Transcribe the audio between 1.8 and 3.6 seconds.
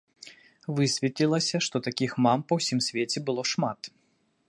такіх мам па ўсім свеце было